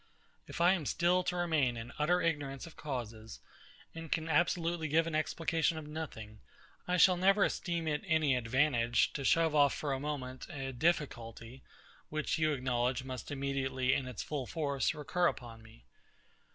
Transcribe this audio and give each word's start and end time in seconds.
If 0.47 0.59
I 0.59 0.73
am 0.73 0.87
still 0.87 1.21
to 1.25 1.35
remain 1.35 1.77
in 1.77 1.91
utter 1.99 2.21
ignorance 2.23 2.65
of 2.65 2.75
causes, 2.75 3.39
and 3.93 4.11
can 4.11 4.27
absolutely 4.27 4.87
give 4.87 5.05
an 5.05 5.13
explication 5.13 5.77
of 5.77 5.85
nothing, 5.85 6.39
I 6.87 6.97
shall 6.97 7.17
never 7.17 7.43
esteem 7.43 7.87
it 7.87 8.01
any 8.07 8.35
advantage 8.35 9.13
to 9.13 9.23
shove 9.23 9.53
off 9.53 9.75
for 9.75 9.93
a 9.93 9.99
moment 9.99 10.47
a 10.49 10.73
difficulty, 10.73 11.61
which, 12.09 12.39
you 12.39 12.51
acknowledge, 12.51 13.03
must 13.03 13.29
immediately, 13.29 13.93
in 13.93 14.07
its 14.07 14.23
full 14.23 14.47
force, 14.47 14.95
recur 14.95 15.27
upon 15.27 15.61
me. 15.61 15.85